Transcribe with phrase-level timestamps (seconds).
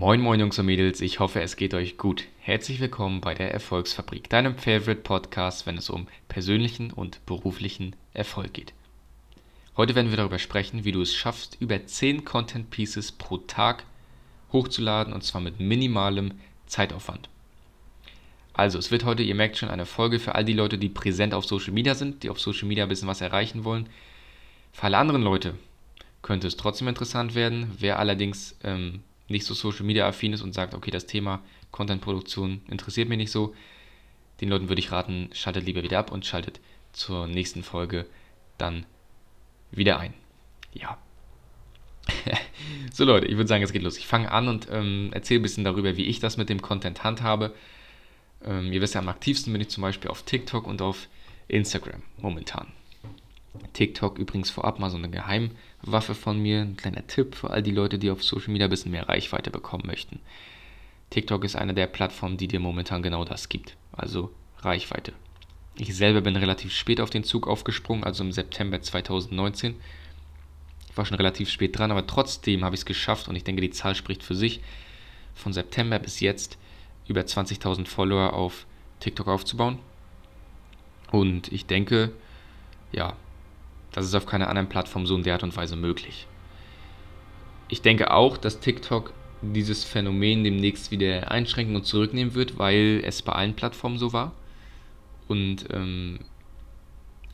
[0.00, 2.24] Moin Moin Jungs und Mädels, ich hoffe es geht euch gut.
[2.38, 8.54] Herzlich willkommen bei der Erfolgsfabrik, deinem Favorite Podcast, wenn es um persönlichen und beruflichen Erfolg
[8.54, 8.72] geht.
[9.76, 13.84] Heute werden wir darüber sprechen, wie du es schaffst, über 10 Content Pieces pro Tag
[14.54, 16.32] hochzuladen und zwar mit minimalem
[16.64, 17.28] Zeitaufwand.
[18.54, 21.34] Also, es wird heute, ihr merkt schon, eine Folge für all die Leute, die präsent
[21.34, 23.86] auf Social Media sind, die auf Social Media ein bisschen was erreichen wollen.
[24.72, 25.56] Für alle anderen Leute
[26.22, 27.70] könnte es trotzdem interessant werden.
[27.78, 32.62] Wer allerdings ähm, nicht so Social Media affin ist und sagt, okay, das Thema Content-Produktion
[32.68, 33.54] interessiert mich nicht so,
[34.40, 36.60] den Leuten würde ich raten, schaltet lieber wieder ab und schaltet
[36.92, 38.06] zur nächsten Folge
[38.58, 38.86] dann
[39.70, 40.14] wieder ein.
[40.72, 40.98] Ja.
[42.92, 43.98] so Leute, ich würde sagen, es geht los.
[43.98, 47.04] Ich fange an und ähm, erzähle ein bisschen darüber, wie ich das mit dem Content
[47.04, 47.54] handhabe.
[48.44, 51.08] Ähm, ihr wisst ja, am aktivsten bin ich zum Beispiel auf TikTok und auf
[51.48, 52.68] Instagram momentan.
[53.72, 57.72] TikTok übrigens vorab mal so eine Geheimwaffe von mir, ein kleiner Tipp für all die
[57.72, 60.20] Leute, die auf Social Media ein bisschen mehr Reichweite bekommen möchten.
[61.10, 65.12] TikTok ist eine der Plattformen, die dir momentan genau das gibt, also Reichweite.
[65.76, 69.74] Ich selber bin relativ spät auf den Zug aufgesprungen, also im September 2019.
[70.88, 73.62] Ich war schon relativ spät dran, aber trotzdem habe ich es geschafft und ich denke,
[73.62, 74.60] die Zahl spricht für sich,
[75.34, 76.58] von September bis jetzt
[77.08, 78.66] über 20.000 Follower auf
[79.00, 79.78] TikTok aufzubauen.
[81.10, 82.12] Und ich denke,
[82.92, 83.16] ja,
[83.92, 86.26] das ist auf keiner anderen Plattform so in der Art und Weise möglich.
[87.68, 93.22] Ich denke auch, dass TikTok dieses Phänomen demnächst wieder einschränken und zurücknehmen wird, weil es
[93.22, 94.32] bei allen Plattformen so war.
[95.28, 96.18] Und ähm,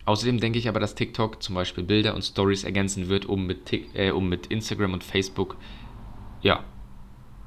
[0.04, 3.72] außerdem denke ich aber, dass TikTok zum Beispiel Bilder und Stories ergänzen wird, um mit,
[3.94, 5.56] äh, um mit Instagram und Facebook
[6.42, 6.62] ja,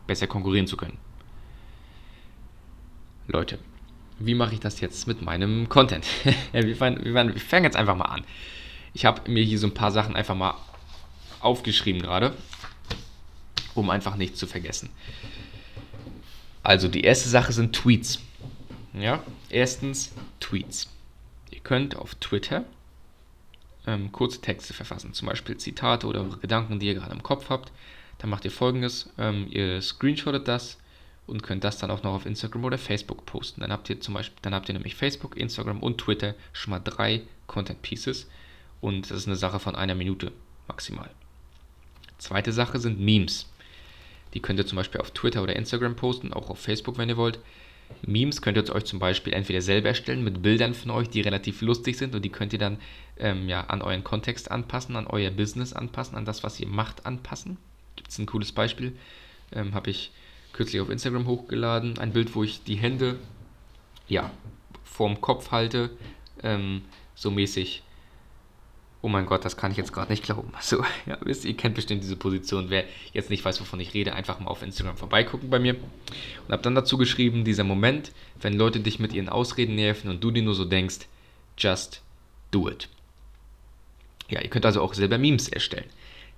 [0.07, 0.97] besser konkurrieren zu können.
[3.27, 3.59] Leute,
[4.17, 6.05] wie mache ich das jetzt mit meinem Content?
[6.51, 8.23] wir, fangen, wir fangen jetzt einfach mal an.
[8.93, 10.55] Ich habe mir hier so ein paar Sachen einfach mal
[11.39, 12.33] aufgeschrieben gerade,
[13.75, 14.89] um einfach nichts zu vergessen.
[16.63, 18.19] Also die erste Sache sind Tweets.
[18.93, 20.89] Ja, erstens Tweets.
[21.51, 22.65] Ihr könnt auf Twitter
[23.87, 27.71] ähm, kurze Texte verfassen, zum Beispiel Zitate oder Gedanken, die ihr gerade im Kopf habt.
[28.17, 30.77] Dann macht ihr folgendes: ähm, Ihr screenshottet das
[31.27, 33.61] und könnt das dann auch noch auf Instagram oder Facebook posten.
[33.61, 36.79] Dann habt ihr zum Beispiel, dann habt ihr nämlich Facebook, Instagram und Twitter schon mal
[36.79, 38.27] drei Content Pieces
[38.81, 40.31] und das ist eine Sache von einer Minute
[40.67, 41.09] maximal.
[42.17, 43.49] Zweite Sache sind Memes.
[44.33, 47.17] Die könnt ihr zum Beispiel auf Twitter oder Instagram posten, auch auf Facebook, wenn ihr
[47.17, 47.39] wollt.
[48.03, 51.61] Memes könnt ihr euch zum Beispiel entweder selber erstellen mit Bildern von euch, die relativ
[51.61, 52.77] lustig sind und die könnt ihr dann
[53.17, 57.05] ähm, ja, an euren Kontext anpassen, an euer Business anpassen, an das, was ihr macht,
[57.05, 57.57] anpassen.
[57.95, 58.95] Gibt es ein cooles Beispiel,
[59.51, 60.11] ähm, habe ich
[60.53, 61.97] kürzlich auf Instagram hochgeladen.
[61.97, 63.17] Ein Bild, wo ich die Hände
[64.07, 64.31] ja,
[64.83, 65.89] vorm Kopf halte,
[66.43, 66.83] ähm,
[67.15, 67.83] so mäßig
[69.01, 70.51] oh mein Gott, das kann ich jetzt gerade nicht glauben.
[70.61, 72.69] So, ja, wisst ihr, kennt bestimmt diese Position.
[72.69, 75.75] Wer jetzt nicht weiß, wovon ich rede, einfach mal auf Instagram vorbeigucken bei mir.
[75.75, 78.11] Und habe dann dazu geschrieben, dieser Moment,
[78.41, 81.07] wenn Leute dich mit ihren Ausreden nerven und du dir nur so denkst,
[81.57, 82.01] just
[82.51, 82.89] do it.
[84.29, 85.89] Ja, ihr könnt also auch selber Memes erstellen.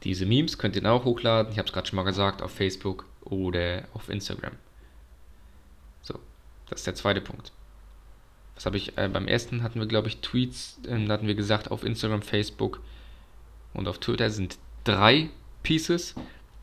[0.03, 2.51] Diese Memes könnt ihr dann auch hochladen, ich habe es gerade schon mal gesagt, auf
[2.51, 4.53] Facebook oder auf Instagram.
[6.01, 6.15] So,
[6.69, 7.51] das ist der zweite Punkt
[8.61, 11.33] was habe ich, äh, beim ersten hatten wir, glaube ich, Tweets, äh, da hatten wir
[11.33, 12.79] gesagt, auf Instagram, Facebook
[13.73, 15.31] und auf Twitter sind drei
[15.63, 16.13] Pieces.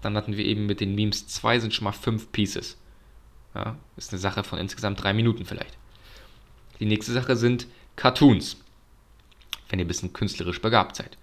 [0.00, 2.78] Dann hatten wir eben mit den Memes zwei, sind schon mal fünf Pieces.
[3.52, 5.76] Ja, ist eine Sache von insgesamt drei Minuten vielleicht.
[6.78, 7.66] Die nächste Sache sind
[7.96, 8.58] Cartoons,
[9.68, 11.18] wenn ihr ein bisschen künstlerisch begabt seid.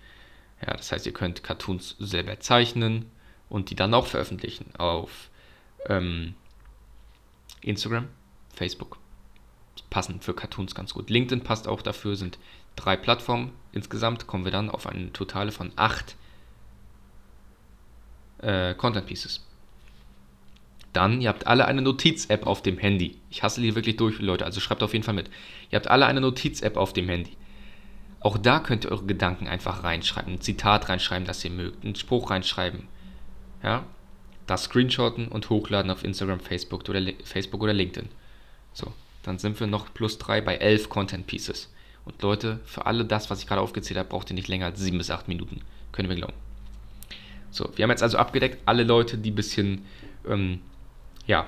[0.62, 3.09] Ja, das heißt, ihr könnt Cartoons selber zeichnen
[3.47, 5.30] und die dann auch veröffentlichen auf
[5.88, 6.34] ähm,
[7.62, 8.09] Instagram,
[8.53, 8.97] Facebook
[9.90, 11.09] passen für Cartoons ganz gut.
[11.09, 12.38] LinkedIn passt auch dafür, sind
[12.75, 13.52] drei Plattformen.
[13.72, 16.16] Insgesamt kommen wir dann auf eine Totale von acht
[18.40, 19.46] äh, Content Pieces.
[20.94, 23.18] Dann, ihr habt alle eine Notiz-App auf dem Handy.
[23.30, 25.30] Ich hasse die wirklich durch, Leute, also schreibt auf jeden Fall mit.
[25.69, 27.35] Ihr habt alle eine Notiz-App auf dem Handy.
[28.22, 31.96] Auch da könnt ihr eure Gedanken einfach reinschreiben, ein Zitat reinschreiben, das ihr mögt, einen
[31.96, 32.88] Spruch reinschreiben.
[33.61, 33.84] Ja,
[34.47, 38.09] das screenshotten und hochladen auf Instagram, Facebook oder, Facebook oder LinkedIn.
[38.73, 38.94] So,
[39.26, 41.74] dann sind wir noch plus 3 bei 11 Content Pieces.
[42.06, 44.80] Und Leute, für alle das, was ich gerade aufgezählt habe, braucht ihr nicht länger als
[44.80, 45.62] 7 bis 8 Minuten.
[45.92, 46.34] Können wir glauben.
[47.50, 49.86] So, wir haben jetzt also abgedeckt alle Leute, die ein bisschen,
[50.28, 50.60] ähm,
[51.26, 51.48] ja,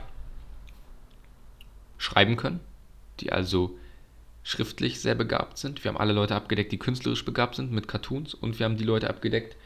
[1.98, 2.60] schreiben können,
[3.20, 3.78] die also
[4.44, 5.84] schriftlich sehr begabt sind.
[5.84, 8.34] Wir haben alle Leute abgedeckt, die künstlerisch begabt sind mit Cartoons.
[8.34, 9.58] Und wir haben die Leute abgedeckt,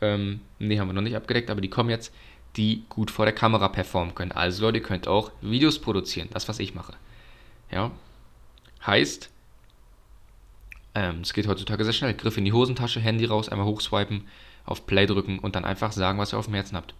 [0.00, 2.14] ähm, nee, haben wir noch nicht abgedeckt, aber die kommen jetzt,
[2.56, 4.32] die gut vor der Kamera performen können.
[4.32, 6.94] Also Leute, ihr könnt auch Videos produzieren, das, was ich mache.
[7.72, 7.90] Ja?
[8.86, 9.30] Heißt,
[10.94, 12.14] ähm, es geht heutzutage sehr schnell.
[12.14, 14.26] Griff in die Hosentasche, Handy raus, einmal hochswipen,
[14.64, 16.94] auf Play drücken und dann einfach sagen, was ihr auf dem Herzen habt.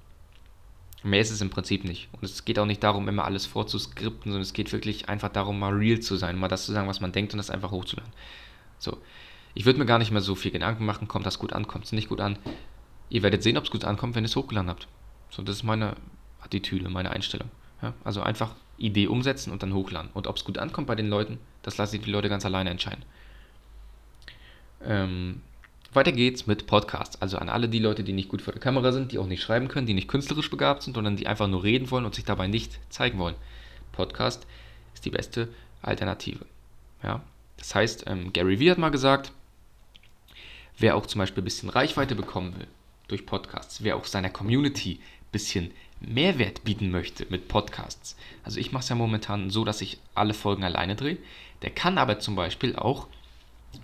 [1.03, 2.09] Mehr ist es im Prinzip nicht.
[2.13, 5.59] Und es geht auch nicht darum, immer alles vorzuskripten, sondern es geht wirklich einfach darum,
[5.59, 8.13] mal real zu sein, mal das zu sagen, was man denkt und das einfach hochzuladen.
[8.79, 8.99] So.
[9.55, 11.85] Ich würde mir gar nicht mehr so viel Gedanken machen, kommt das gut an, kommt
[11.85, 12.39] es nicht gut an.
[13.11, 14.89] Ihr werdet sehen, ob es gut ankommt, wenn ihr es hochgeladen habt.
[15.29, 15.97] So, das ist meine
[16.41, 17.51] Attitüde, meine Einstellung.
[17.83, 17.93] Ja?
[18.05, 20.11] Also einfach Idee umsetzen und dann hochladen.
[20.15, 22.71] Und ob es gut ankommt bei den Leuten, das lasse ich die Leute ganz alleine
[22.71, 23.05] entscheiden.
[24.85, 25.41] Ähm,
[25.93, 27.21] weiter geht's mit Podcasts.
[27.21, 29.43] Also an alle die Leute, die nicht gut vor der Kamera sind, die auch nicht
[29.43, 32.25] schreiben können, die nicht künstlerisch begabt sind, sondern die einfach nur reden wollen und sich
[32.25, 33.37] dabei nicht zeigen wollen.
[33.93, 34.47] Podcast
[34.95, 35.49] ist die beste
[35.83, 36.47] Alternative.
[37.03, 37.23] Ja?
[37.59, 39.33] Das heißt, ähm, Gary Vee hat mal gesagt,
[40.79, 42.67] wer auch zum Beispiel ein bisschen Reichweite bekommen will
[43.09, 45.71] durch Podcasts, wer auch seiner Community ein bisschen
[46.07, 48.17] Mehrwert bieten möchte mit Podcasts.
[48.45, 51.19] Also ich mache es ja momentan so, dass ich alle Folgen alleine drehe.
[51.63, 53.07] Der kann aber zum Beispiel auch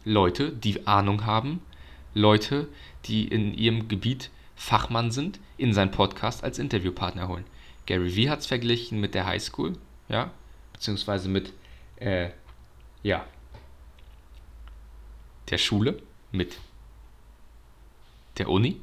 [0.05, 1.61] Leute, die Ahnung haben,
[2.15, 2.69] Leute,
[3.05, 7.45] die in ihrem Gebiet Fachmann sind, in seinen Podcast als Interviewpartner holen.
[7.87, 9.79] Gary Vee hat es verglichen mit der Highschool,
[10.09, 10.31] ja,
[10.73, 11.53] beziehungsweise mit,
[11.97, 12.31] äh,
[13.03, 13.25] ja,
[15.49, 16.59] der Schule, mit
[18.37, 18.81] der Uni.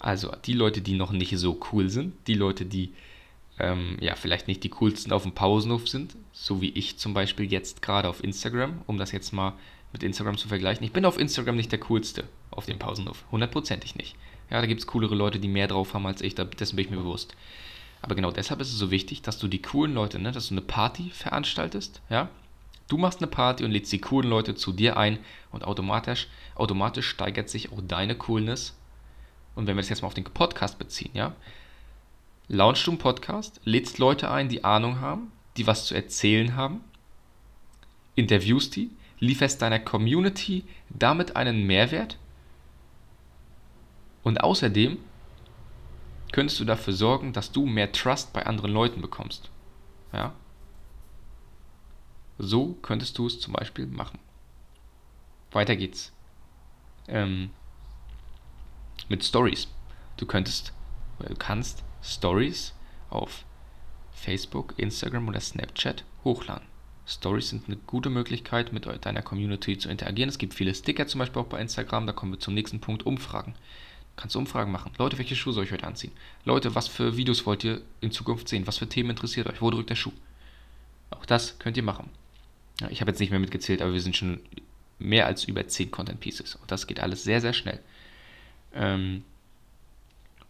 [0.00, 2.92] Also die Leute, die noch nicht so cool sind, die Leute, die
[3.58, 7.50] ähm, ja vielleicht nicht die coolsten auf dem Pausenhof sind, so wie ich zum Beispiel
[7.52, 9.52] jetzt gerade auf Instagram, um das jetzt mal
[9.92, 10.84] mit Instagram zu vergleichen.
[10.84, 13.24] Ich bin auf Instagram nicht der coolste auf dem Pausenhof.
[13.30, 14.16] Hundertprozentig nicht.
[14.50, 16.90] Ja, da gibt es coolere Leute, die mehr drauf haben als ich, dessen bin ich
[16.90, 17.36] mir bewusst.
[18.02, 20.54] Aber genau deshalb ist es so wichtig, dass du die coolen Leute, ne, dass du
[20.54, 22.28] eine Party veranstaltest, ja.
[22.88, 25.20] Du machst eine Party und lädst die coolen Leute zu dir ein
[25.52, 26.26] und automatisch,
[26.56, 28.74] automatisch steigert sich auch deine Coolness.
[29.60, 31.34] Und wenn wir das jetzt mal auf den Podcast beziehen, ja,
[32.48, 36.80] launchst du einen Podcast, lädst Leute ein, die Ahnung haben, die was zu erzählen haben,
[38.14, 42.16] interviewst die, lieferst deiner Community damit einen Mehrwert
[44.22, 44.96] und außerdem
[46.32, 49.50] könntest du dafür sorgen, dass du mehr Trust bei anderen Leuten bekommst.
[50.14, 50.32] Ja?
[52.38, 54.20] So könntest du es zum Beispiel machen.
[55.50, 56.14] Weiter geht's.
[57.08, 57.50] Ähm,
[59.10, 59.68] mit Stories.
[60.16, 60.72] Du könntest,
[61.18, 62.72] du kannst Stories
[63.10, 63.44] auf
[64.12, 66.66] Facebook, Instagram oder Snapchat hochladen.
[67.06, 70.28] Stories sind eine gute Möglichkeit, mit deiner Community zu interagieren.
[70.28, 72.06] Es gibt viele Sticker zum Beispiel auch bei Instagram.
[72.06, 73.54] Da kommen wir zum nächsten Punkt, Umfragen.
[73.54, 74.92] Du kannst Umfragen machen.
[74.96, 76.12] Leute, welche Schuhe soll ich heute anziehen?
[76.44, 78.68] Leute, was für Videos wollt ihr in Zukunft sehen?
[78.68, 79.60] Was für Themen interessiert euch?
[79.60, 80.12] Wo drückt der Schuh?
[81.10, 82.10] Auch das könnt ihr machen.
[82.80, 84.40] Ja, ich habe jetzt nicht mehr mitgezählt, aber wir sind schon
[85.00, 86.54] mehr als über 10 Content Pieces.
[86.54, 87.80] Und das geht alles sehr, sehr schnell.
[88.74, 89.24] Ähm,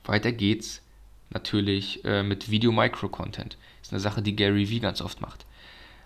[0.05, 0.83] weiter geht's
[1.31, 3.57] natürlich äh, mit Video-Micro-Content.
[3.83, 5.47] Ist eine Sache, die Gary Vee ganz oft macht.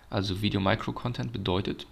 [0.09, 1.87] Also Video-Micro-Content bedeutet,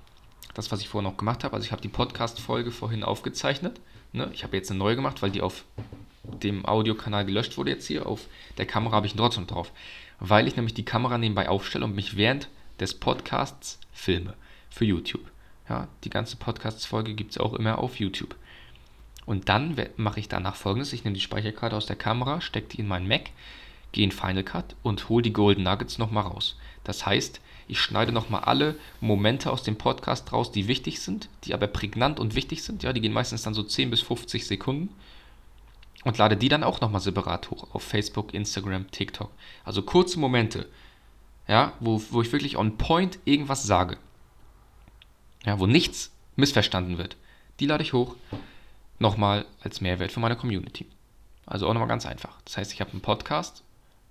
[0.53, 3.79] das, was ich vorhin noch gemacht habe, also ich habe die Podcast-Folge vorhin aufgezeichnet.
[4.11, 4.29] Ne?
[4.33, 5.65] Ich habe jetzt eine neue gemacht, weil die auf
[6.23, 8.05] dem Audiokanal gelöscht wurde jetzt hier.
[8.05, 8.27] Auf
[8.57, 9.71] der Kamera habe ich ihn trotzdem drauf.
[10.19, 12.49] Weil ich nämlich die Kamera nebenbei aufstelle und mich während
[12.79, 14.35] des Podcasts filme
[14.69, 15.23] für YouTube.
[15.67, 18.35] Ja, die ganze Podcast-Folge gibt es auch immer auf YouTube.
[19.25, 22.79] Und dann mache ich danach folgendes: Ich nehme die Speicherkarte aus der Kamera, stecke die
[22.79, 23.31] in meinen Mac,
[23.91, 26.57] gehe in Final Cut und hole die Golden Nuggets nochmal raus.
[26.83, 31.53] Das heißt, ich schneide nochmal alle Momente aus dem Podcast raus, die wichtig sind, die
[31.53, 32.83] aber prägnant und wichtig sind.
[32.83, 34.89] Ja, die gehen meistens dann so 10 bis 50 Sekunden.
[36.03, 39.31] Und lade die dann auch nochmal separat hoch auf Facebook, Instagram, TikTok.
[39.63, 40.67] Also kurze Momente,
[41.47, 43.97] ja, wo, wo ich wirklich on point irgendwas sage.
[45.45, 47.15] Ja, wo nichts missverstanden wird.
[47.61, 48.15] Die lade ich hoch.
[48.99, 50.85] Nochmal als Mehrwert für meine Community.
[51.45, 52.41] Also auch nochmal ganz einfach.
[52.45, 53.63] Das heißt, ich habe einen Podcast,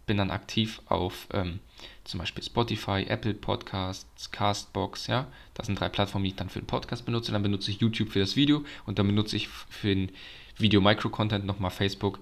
[0.06, 1.60] bin dann aktiv auf ähm,
[2.04, 5.26] zum Beispiel Spotify, Apple Podcasts, Castbox, ja.
[5.54, 7.32] Das sind drei Plattformen, die ich dann für den Podcast benutze.
[7.32, 10.10] Dann benutze ich YouTube für das Video und dann benutze ich für den
[10.58, 12.18] Video-Micro-Content nochmal Facebook,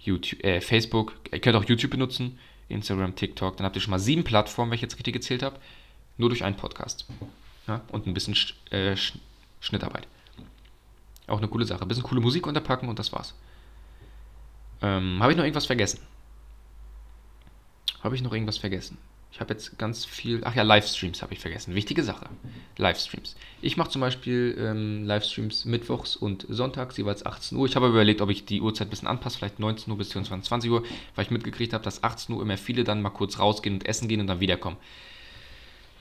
[0.00, 3.56] YouTube, äh, Facebook, ihr könnt auch YouTube benutzen, Instagram, TikTok.
[3.56, 5.58] Dann habt ihr schon mal sieben Plattformen, wenn ich jetzt richtig gezählt habe,
[6.18, 7.06] nur durch einen Podcast.
[7.66, 7.82] Ja?
[7.88, 9.14] Und ein bisschen Sch äh, Sch
[9.60, 10.06] Schnittarbeit.
[11.26, 11.82] Auch eine coole Sache.
[11.82, 13.34] Ein bisschen coole Musik unterpacken und das war's.
[14.82, 16.00] Ähm, habe ich noch irgendwas vergessen?
[18.02, 18.98] Habe ich noch irgendwas vergessen?
[19.34, 20.42] Ich habe jetzt ganz viel.
[20.44, 21.74] Ach ja, Livestreams habe ich vergessen.
[21.74, 22.26] Wichtige Sache.
[22.76, 23.34] Livestreams.
[23.62, 27.66] Ich mache zum Beispiel ähm, Livestreams mittwochs und sonntags, jeweils 18 Uhr.
[27.66, 30.46] Ich habe überlegt, ob ich die Uhrzeit ein bisschen anpasse, vielleicht 19 Uhr bis 24,
[30.46, 30.84] 20 Uhr,
[31.16, 34.06] weil ich mitgekriegt habe, dass 18 Uhr immer viele dann mal kurz rausgehen und essen
[34.06, 34.76] gehen und dann wiederkommen.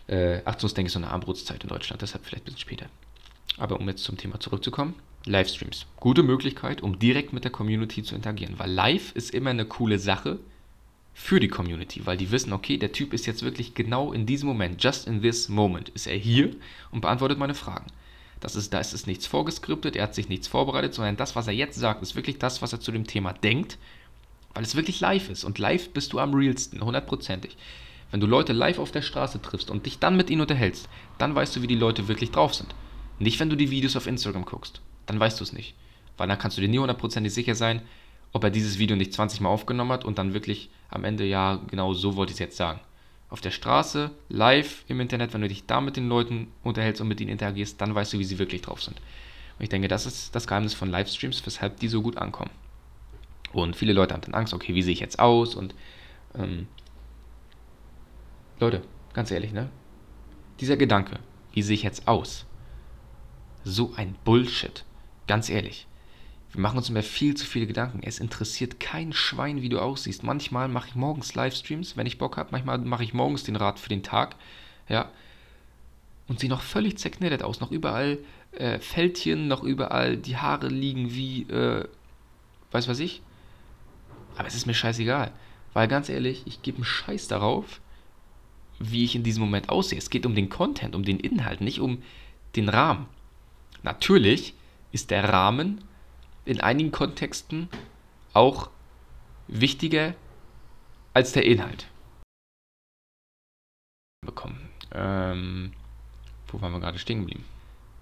[0.05, 2.59] Äh, 18 Uhr ist, denke ich, so eine Armbrotszeit in Deutschland, deshalb vielleicht ein bisschen
[2.59, 2.85] später.
[3.57, 4.93] Aber um jetzt zum Thema zurückzukommen,
[5.25, 5.85] Livestreams.
[5.97, 9.97] Gute Möglichkeit, um direkt mit der Community zu interagieren, weil live ist immer eine coole
[9.97, 10.39] Sache
[11.13, 14.49] für die Community, weil die wissen, okay, der Typ ist jetzt wirklich genau in diesem
[14.49, 16.55] Moment, just in this moment, ist er hier
[16.91, 17.85] und beantwortet meine Fragen.
[18.41, 21.47] Das ist, da ist es nichts vorgeskriptet, er hat sich nichts vorbereitet, sondern das, was
[21.47, 23.77] er jetzt sagt, ist wirklich das, was er zu dem Thema denkt
[24.53, 25.45] Weil es wirklich live ist.
[25.45, 27.55] Und live bist du am realsten, hundertprozentig.
[28.11, 31.33] Wenn du Leute live auf der Straße triffst und dich dann mit ihnen unterhältst, dann
[31.33, 32.75] weißt du, wie die Leute wirklich drauf sind.
[33.17, 34.81] Nicht, wenn du die Videos auf Instagram guckst.
[35.05, 35.75] Dann weißt du es nicht.
[36.17, 37.81] Weil dann kannst du dir nie hundertprozentig sicher sein,
[38.31, 41.60] ob er dieses Video nicht 20 Mal aufgenommen hat und dann wirklich am Ende, ja,
[41.67, 42.79] genau so wollte ich es jetzt sagen.
[43.29, 47.07] Auf der Straße, live im Internet, wenn du dich da mit den Leuten unterhältst und
[47.07, 48.98] mit ihnen interagierst, dann weißt du, wie sie wirklich drauf sind.
[49.57, 52.51] Und ich denke, das ist das Geheimnis von Livestreams, weshalb die so gut ankommen.
[53.51, 55.55] Und viele Leute haben dann Angst, okay, wie sehe ich jetzt aus?
[55.55, 55.75] Und
[56.36, 56.67] ähm,
[58.60, 58.81] Leute,
[59.13, 59.69] ganz ehrlich, ne?
[60.60, 61.19] Dieser Gedanke,
[61.53, 62.45] wie sehe ich jetzt aus?
[63.63, 64.83] So ein Bullshit.
[65.27, 65.87] Ganz ehrlich.
[66.51, 68.01] Wir machen uns immer viel zu viele Gedanken.
[68.03, 70.23] Es interessiert kein Schwein, wie du aussiehst.
[70.23, 72.49] Manchmal mache ich morgens Livestreams, wenn ich Bock habe.
[72.51, 74.35] Manchmal mache ich morgens den Rat für den Tag.
[74.87, 75.09] Ja.
[76.27, 77.59] Und sehe noch völlig zerknittert aus.
[77.59, 78.19] Noch überall
[78.51, 81.87] äh, Fältchen, noch überall die Haare liegen wie, äh,
[82.71, 83.23] weiß was ich.
[84.37, 85.31] Aber es ist mir scheißegal.
[85.73, 87.81] Weil ganz ehrlich, ich gebe einen Scheiß darauf,
[88.77, 89.97] wie ich in diesem Moment aussehe.
[89.97, 92.03] Es geht um den Content, um den Inhalt, nicht um
[92.55, 93.07] den Rahmen.
[93.81, 94.53] Natürlich
[94.93, 95.83] ist der Rahmen
[96.45, 97.67] in einigen Kontexten
[98.33, 98.69] auch
[99.47, 100.15] wichtiger
[101.13, 101.88] als der Inhalt.
[104.25, 104.69] Bekommen.
[104.93, 105.73] Ähm,
[106.47, 107.43] wo waren wir gerade stehen geblieben?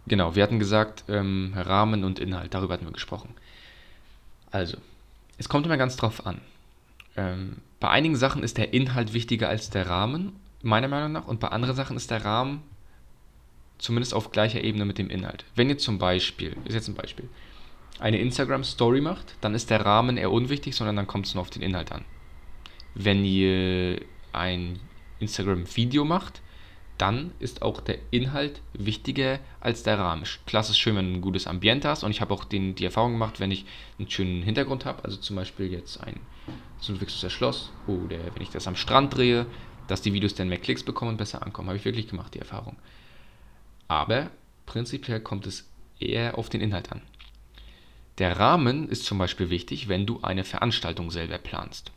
[0.06, 3.34] Genau, wir hatten gesagt, ähm, Rahmen und Inhalt, darüber hatten wir gesprochen.
[4.52, 4.78] Also,
[5.38, 6.42] es kommt immer ganz drauf an.
[7.16, 11.40] Ähm, bei einigen Sachen ist der Inhalt wichtiger als der Rahmen, meiner Meinung nach, und
[11.40, 12.62] bei anderen Sachen ist der Rahmen
[13.82, 15.46] zumindest auf gleicher Ebene mit dem Inhalt.
[15.56, 17.28] Wenn ihr zum Beispiel, ist jetzt ein Beispiel,
[18.00, 21.50] eine Instagram-Story macht, dann ist der Rahmen eher unwichtig, sondern dann kommt es nur auf
[21.50, 22.06] den Inhalt an.
[22.96, 24.02] Wenn ihr
[24.34, 24.80] ein
[25.20, 26.42] Instagram-Video macht,
[26.98, 30.24] dann ist auch der Inhalt wichtiger als der Rahmen.
[30.46, 32.86] Klasse ist schön, wenn du ein gutes Ambiente hast und ich habe auch den, die
[32.86, 33.66] Erfahrung gemacht, wenn ich
[33.98, 36.20] einen schönen Hintergrund habe, also zum Beispiel jetzt ein
[36.80, 39.46] so ein Wixuser Schloss oder wenn ich das am Strand drehe,
[39.88, 41.70] dass die Videos dann mehr Klicks bekommen und besser ankommen.
[41.70, 42.78] Habe ich wirklich gemacht, die Erfahrung.
[43.92, 44.32] Aber
[44.68, 45.70] prinzipiell kommt es
[46.00, 47.02] eher auf den Inhalt an.
[48.20, 51.92] Der Rahmen ist zum Beispiel wichtig, wenn du eine Veranstaltung selber planst.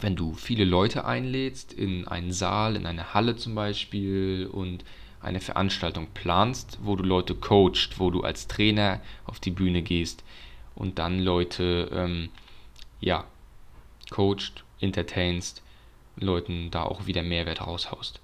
[0.00, 4.82] Wenn du viele Leute einlädst in einen Saal, in eine Halle zum Beispiel und
[5.20, 10.24] eine Veranstaltung planst, wo du Leute coachst, wo du als Trainer auf die Bühne gehst
[10.74, 12.30] und dann Leute ähm,
[13.02, 13.26] ja,
[14.08, 15.62] coachst, entertainst,
[16.16, 18.22] Leuten da auch wieder Mehrwert raushaust.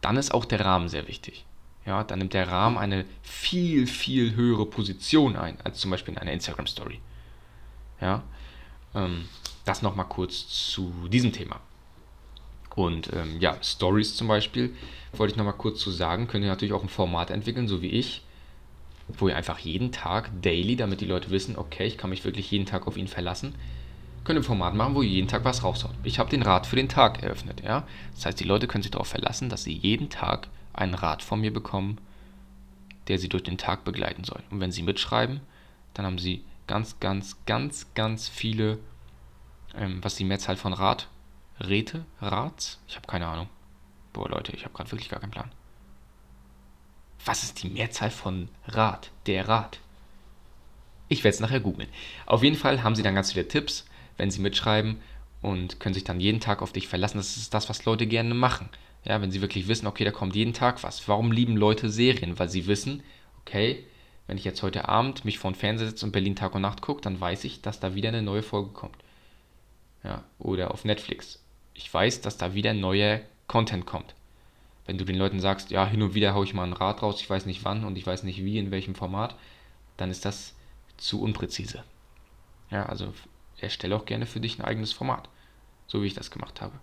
[0.00, 1.44] Dann ist auch der Rahmen sehr wichtig
[1.86, 6.20] ja, dann nimmt der Rahmen eine viel, viel höhere Position ein, als zum Beispiel in
[6.20, 7.00] einer Instagram-Story.
[8.00, 8.22] Ja,
[8.94, 9.28] ähm,
[9.64, 11.60] das nochmal kurz zu diesem Thema.
[12.74, 14.74] Und ähm, ja, Stories zum Beispiel,
[15.12, 17.88] wollte ich nochmal kurz zu sagen, könnt ihr natürlich auch ein Format entwickeln, so wie
[17.88, 18.22] ich,
[19.08, 22.50] wo ihr einfach jeden Tag, daily, damit die Leute wissen, okay, ich kann mich wirklich
[22.50, 23.54] jeden Tag auf ihn verlassen,
[24.22, 25.94] könnt ihr ein Format machen, wo ihr jeden Tag was raushaut.
[26.04, 27.86] Ich habe den Rat für den Tag eröffnet, ja.
[28.14, 30.48] Das heißt, die Leute können sich darauf verlassen, dass sie jeden Tag
[30.80, 31.98] einen Rat von mir bekommen,
[33.08, 34.42] der sie durch den Tag begleiten soll.
[34.50, 35.40] Und wenn sie mitschreiben,
[35.94, 38.78] dann haben sie ganz, ganz, ganz, ganz viele,
[39.74, 41.08] ähm, was die Mehrzahl von Rat?
[41.60, 42.04] Räte?
[42.20, 42.80] Rats?
[42.88, 43.48] Ich habe keine Ahnung.
[44.12, 45.50] Boah, Leute, ich habe gerade wirklich gar keinen Plan.
[47.24, 49.10] Was ist die Mehrzahl von Rat?
[49.26, 49.78] Der Rat.
[51.08, 51.88] Ich werde es nachher googeln.
[52.24, 53.84] Auf jeden Fall haben sie dann ganz viele Tipps,
[54.16, 55.00] wenn sie mitschreiben
[55.42, 57.18] und können sich dann jeden Tag auf dich verlassen.
[57.18, 58.68] Das ist das, was Leute gerne machen.
[59.04, 61.08] Ja, wenn sie wirklich wissen, okay, da kommt jeden Tag was.
[61.08, 62.38] Warum lieben Leute Serien?
[62.38, 63.02] Weil sie wissen,
[63.40, 63.84] okay,
[64.26, 66.82] wenn ich jetzt heute Abend mich vor den Fernseher setze und Berlin Tag und Nacht
[66.82, 68.98] gucke, dann weiß ich, dass da wieder eine neue Folge kommt.
[70.04, 71.42] Ja, oder auf Netflix.
[71.74, 74.14] Ich weiß, dass da wieder neuer Content kommt.
[74.86, 77.20] Wenn du den Leuten sagst, ja, hin und wieder haue ich mal ein Rad raus,
[77.20, 79.34] ich weiß nicht wann und ich weiß nicht wie, in welchem Format,
[79.96, 80.54] dann ist das
[80.96, 81.84] zu unpräzise.
[82.70, 83.12] Ja, also
[83.58, 85.28] erstelle auch gerne für dich ein eigenes Format.
[85.86, 86.78] So wie ich das gemacht habe.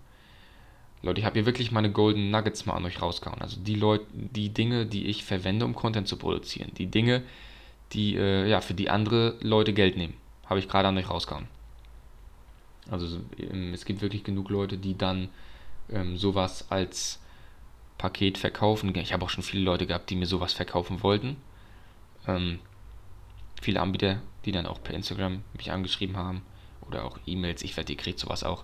[1.01, 3.41] Leute, ich habe hier wirklich meine Golden Nuggets mal an euch rausgehauen.
[3.41, 6.71] Also die Leute, die Dinge, die ich verwende, um Content zu produzieren.
[6.77, 7.23] Die Dinge,
[7.93, 10.15] die, äh, ja, für die andere Leute Geld nehmen.
[10.47, 11.47] Habe ich gerade an euch rausgehauen.
[12.89, 15.29] Also ähm, es gibt wirklich genug Leute, die dann
[15.91, 17.19] ähm, sowas als
[17.97, 18.95] Paket verkaufen.
[18.95, 21.37] Ich habe auch schon viele Leute gehabt, die mir sowas verkaufen wollten.
[22.27, 22.59] Ähm,
[23.61, 26.41] viele Anbieter, die dann auch per Instagram mich angeschrieben haben
[26.87, 27.61] oder auch E-Mails.
[27.63, 28.63] Ich werde, ihr kriegt sowas auch.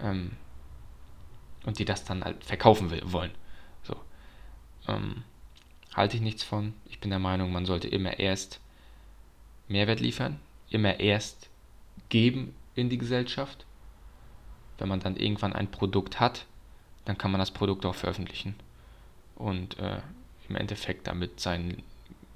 [0.00, 0.32] Ähm,
[1.64, 3.32] und die das dann halt verkaufen will, wollen.
[3.82, 3.96] So.
[4.88, 5.24] Ähm,
[5.94, 6.74] halte ich nichts von.
[6.88, 8.60] Ich bin der Meinung, man sollte immer erst
[9.68, 10.40] Mehrwert liefern,
[10.70, 11.48] immer erst
[12.08, 13.66] geben in die Gesellschaft.
[14.78, 16.46] Wenn man dann irgendwann ein Produkt hat,
[17.04, 18.54] dann kann man das Produkt auch veröffentlichen
[19.36, 20.00] und äh,
[20.48, 21.82] im Endeffekt damit sein,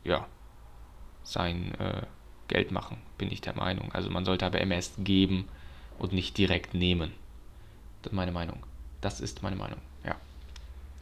[0.05, 0.27] ja,
[1.23, 2.03] sein äh,
[2.49, 3.93] Geld machen, bin ich der Meinung.
[3.93, 5.49] Also man sollte aber immer erst geben,
[5.99, 7.13] und nicht direkt nehmen.
[8.03, 8.63] Das ist meine Meinung.
[9.07, 10.17] Das ist meine Meinung, ja.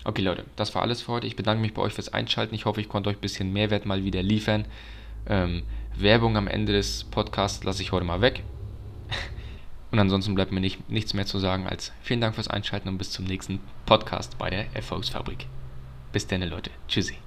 [0.05, 1.27] Okay, Leute, das war alles für heute.
[1.27, 2.55] Ich bedanke mich bei euch fürs Einschalten.
[2.55, 4.67] Ich hoffe, ich konnte euch ein bisschen Mehrwert mal wieder liefern.
[5.27, 5.63] Ähm,
[5.97, 8.45] Werbung am Ende des Podcasts lasse ich heute mal weg.
[9.91, 12.99] Und ansonsten bleibt mir nicht, nichts mehr zu sagen als vielen Dank fürs Einschalten und
[12.99, 15.47] bis zum nächsten Podcast bei der Erfolgsfabrik.
[16.13, 16.73] Bis dann, Leute.
[16.89, 17.24] Tschüssi.